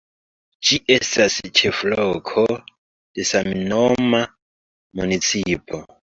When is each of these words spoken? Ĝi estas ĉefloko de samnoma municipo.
Ĝi 0.67 0.77
estas 0.93 1.33
ĉefloko 1.59 2.45
de 3.19 3.25
samnoma 3.31 4.23
municipo. 5.01 5.81